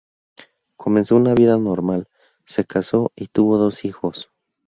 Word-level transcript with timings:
Comenzó 0.77 1.15
una 1.15 1.35
vida 1.35 1.59
normal, 1.59 2.07
se 2.43 2.65
casó, 2.65 3.11
y 3.15 3.27
tuvo 3.27 3.59
dos 3.59 3.85
hijos. 3.85 4.31